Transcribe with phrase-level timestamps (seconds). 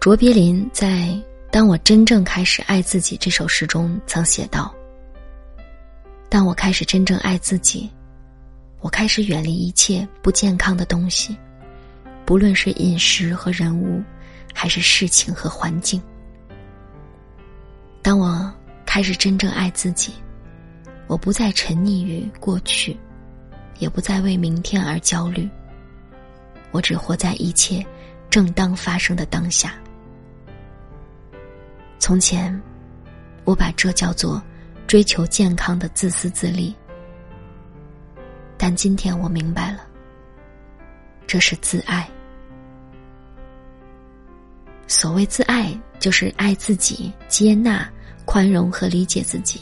[0.00, 0.88] 卓别林在
[1.50, 4.74] 《当我真正开始爱自己》这首诗中曾写道
[6.30, 7.90] ：“当我开始真正爱自己，
[8.80, 11.36] 我开始远离一切不健康的东西，
[12.24, 14.02] 不论是饮食和人物，
[14.54, 16.00] 还是事情和环境。
[18.00, 18.50] 当我
[18.86, 20.14] 开始真正爱自己，
[21.08, 22.96] 我不再沉溺于过去，
[23.78, 25.46] 也不再为明天而焦虑。
[26.70, 27.84] 我只活在一切
[28.30, 29.74] 正当发生的当下。”
[32.10, 32.60] 从前，
[33.44, 34.42] 我把这叫做
[34.88, 36.74] 追求健康的自私自利。
[38.58, 39.86] 但今天我明白了，
[41.24, 42.10] 这是自爱。
[44.88, 47.88] 所谓自爱，就是爱自己、接纳、
[48.24, 49.60] 宽容和理解自己，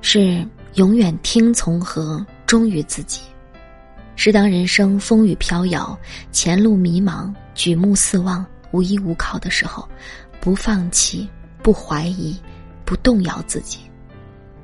[0.00, 3.22] 是永远听从和忠于自己，
[4.14, 5.98] 是当人生风雨飘摇、
[6.30, 9.88] 前路迷茫、举目四望、无依无靠的时候，
[10.40, 11.28] 不放弃。
[11.66, 12.38] 不怀疑，
[12.84, 13.80] 不动摇自己，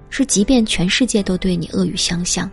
[0.08, 2.48] 是即便全世界都对你恶语相向，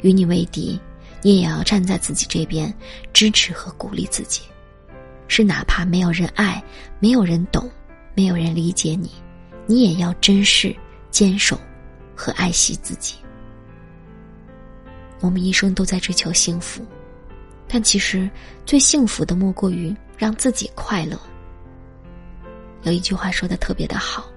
[0.00, 0.76] 与你为敌，
[1.22, 2.74] 你也要站在自己这边，
[3.12, 4.42] 支持和鼓励自己。
[5.28, 6.60] 是哪怕没有人爱，
[6.98, 7.70] 没有人懂，
[8.12, 9.08] 没有人理解你，
[9.66, 10.74] 你也要珍视、
[11.12, 11.56] 坚守
[12.12, 13.14] 和爱惜自己。
[15.20, 16.84] 我们一生都在追求幸福，
[17.68, 18.28] 但其实
[18.66, 21.16] 最幸福的莫过于让自己快乐。
[22.82, 24.28] 有一句话说的特别的好，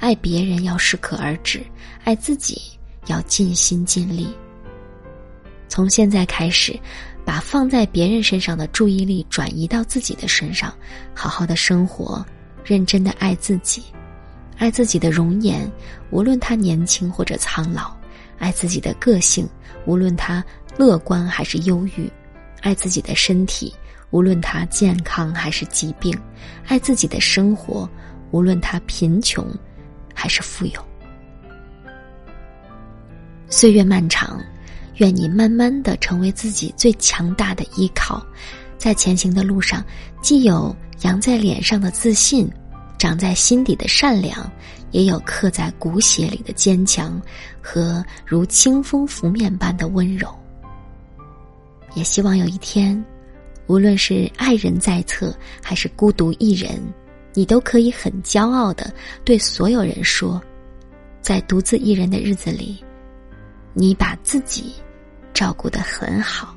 [0.00, 1.64] 爱别人要适可而止，
[2.04, 2.60] 爱自己
[3.06, 4.28] 要尽心尽力。
[5.68, 6.78] 从现在开始，
[7.24, 10.72] 把放在别人身上的注意力转移到自己的身上，
[11.14, 12.24] 好好的生活，
[12.64, 13.82] 认真的爱自己，
[14.56, 15.70] 爱自己的容颜，
[16.10, 17.96] 无论他年轻或者苍老；
[18.38, 19.48] 爱自己的个性，
[19.86, 20.44] 无论他
[20.76, 22.08] 乐观还是忧郁；
[22.60, 23.74] 爱自己的身体。
[24.14, 26.16] 无论他健康还是疾病，
[26.68, 27.90] 爱自己的生活，
[28.30, 29.44] 无论他贫穷
[30.14, 30.80] 还是富有。
[33.48, 34.40] 岁月漫长，
[34.98, 38.24] 愿你慢慢的成为自己最强大的依靠，
[38.78, 39.84] 在前行的路上，
[40.22, 42.48] 既有扬在脸上的自信，
[42.96, 44.48] 长在心底的善良，
[44.92, 47.20] 也有刻在骨血里的坚强
[47.60, 50.32] 和如清风拂面般的温柔。
[51.96, 53.04] 也希望有一天。
[53.66, 56.80] 无论是爱人在侧，还是孤独一人，
[57.32, 58.92] 你都可以很骄傲的
[59.24, 60.40] 对所有人说，
[61.22, 62.82] 在独自一人的日子里，
[63.72, 64.72] 你把自己
[65.32, 66.56] 照顾的很好。